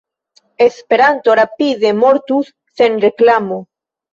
Esperanto 0.69 1.35
rapide 1.39 1.89
mortus 2.01 2.47
sen 2.81 2.99
reklamo! 3.05 3.59